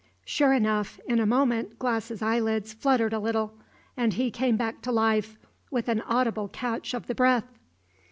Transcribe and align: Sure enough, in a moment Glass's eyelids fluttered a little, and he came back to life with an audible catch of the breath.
Sure 0.25 0.51
enough, 0.51 0.99
in 1.07 1.19
a 1.19 1.27
moment 1.27 1.77
Glass's 1.77 2.23
eyelids 2.23 2.73
fluttered 2.73 3.13
a 3.13 3.19
little, 3.19 3.53
and 3.95 4.13
he 4.13 4.31
came 4.31 4.57
back 4.57 4.81
to 4.81 4.91
life 4.91 5.37
with 5.69 5.87
an 5.87 6.01
audible 6.07 6.47
catch 6.47 6.95
of 6.95 7.05
the 7.05 7.13
breath. 7.13 7.59